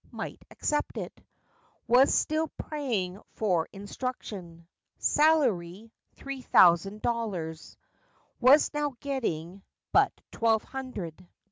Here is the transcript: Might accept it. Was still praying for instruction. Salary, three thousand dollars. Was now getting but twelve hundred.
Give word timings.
Might 0.09 0.43
accept 0.49 0.97
it. 0.97 1.23
Was 1.87 2.11
still 2.11 2.47
praying 2.57 3.19
for 3.35 3.69
instruction. 3.71 4.65
Salary, 4.97 5.91
three 6.15 6.41
thousand 6.41 7.03
dollars. 7.03 7.77
Was 8.39 8.73
now 8.73 8.95
getting 8.99 9.61
but 9.91 10.11
twelve 10.31 10.63
hundred. 10.63 11.27